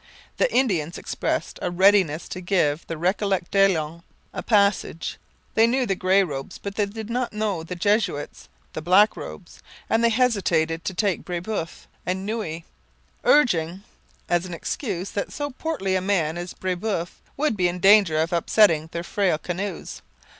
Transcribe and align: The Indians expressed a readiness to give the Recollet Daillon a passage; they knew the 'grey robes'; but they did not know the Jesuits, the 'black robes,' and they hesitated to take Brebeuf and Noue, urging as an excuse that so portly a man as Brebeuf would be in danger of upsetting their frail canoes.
The 0.37 0.51
Indians 0.51 0.97
expressed 0.97 1.59
a 1.61 1.69
readiness 1.69 2.27
to 2.29 2.41
give 2.41 2.87
the 2.87 2.97
Recollet 2.97 3.51
Daillon 3.51 4.01
a 4.33 4.41
passage; 4.41 5.19
they 5.53 5.67
knew 5.67 5.85
the 5.85 5.93
'grey 5.93 6.23
robes'; 6.23 6.57
but 6.57 6.73
they 6.73 6.87
did 6.87 7.07
not 7.07 7.33
know 7.33 7.61
the 7.61 7.75
Jesuits, 7.75 8.49
the 8.73 8.81
'black 8.81 9.15
robes,' 9.15 9.61
and 9.87 10.03
they 10.03 10.09
hesitated 10.09 10.83
to 10.85 10.95
take 10.95 11.23
Brebeuf 11.23 11.87
and 12.03 12.25
Noue, 12.25 12.61
urging 13.23 13.83
as 14.27 14.47
an 14.47 14.55
excuse 14.55 15.11
that 15.11 15.31
so 15.31 15.51
portly 15.51 15.93
a 15.95 16.01
man 16.01 16.35
as 16.35 16.55
Brebeuf 16.55 17.21
would 17.37 17.55
be 17.55 17.67
in 17.67 17.77
danger 17.77 18.17
of 18.19 18.33
upsetting 18.33 18.87
their 18.91 19.03
frail 19.03 19.37
canoes. 19.37 20.01